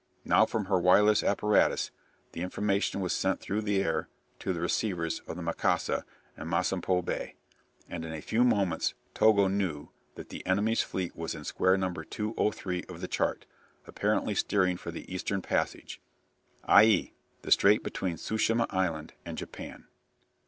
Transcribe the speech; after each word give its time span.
Now 0.25 0.47
from 0.47 0.65
her 0.65 0.79
wireless 0.79 1.23
apparatus 1.23 1.91
the 2.31 2.41
information 2.41 3.01
was 3.01 3.13
sent 3.13 3.39
through 3.39 3.61
the 3.61 3.83
air 3.83 4.07
to 4.39 4.51
the 4.51 4.59
receivers 4.59 5.19
of 5.27 5.35
the 5.35 5.43
"Mikasa" 5.43 6.05
in 6.35 6.47
Masampho 6.47 7.03
Bay, 7.05 7.35
and 7.87 8.03
in 8.03 8.11
a 8.11 8.19
few 8.19 8.43
minutes 8.43 8.95
Togo 9.13 9.47
knew 9.47 9.89
that 10.15 10.29
"the 10.29 10.43
enemy's 10.43 10.81
fleet 10.81 11.15
was 11.15 11.35
in 11.35 11.43
square 11.43 11.77
No. 11.77 11.93
203 11.93 12.83
of 12.89 12.99
the 12.99 13.07
chart, 13.07 13.45
apparently 13.85 14.33
steering 14.33 14.75
for 14.75 14.89
the 14.89 15.05
eastern 15.13 15.39
passage," 15.43 16.01
i.e. 16.63 17.13
the 17.43 17.51
strait 17.51 17.83
between 17.83 18.15
Tsu 18.17 18.37
shima 18.39 18.65
Island 18.71 19.13
and 19.23 19.37
Japan. 19.37 19.85